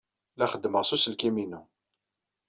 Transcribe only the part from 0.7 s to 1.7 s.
s uselkim-inu.